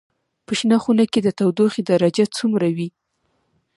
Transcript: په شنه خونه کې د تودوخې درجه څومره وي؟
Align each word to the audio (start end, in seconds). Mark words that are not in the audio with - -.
په 0.45 0.51
شنه 0.59 0.77
خونه 0.83 1.03
کې 1.11 1.19
د 1.23 1.29
تودوخې 1.39 1.81
درجه 1.89 2.25
څومره 2.37 2.67
وي؟ 2.77 2.89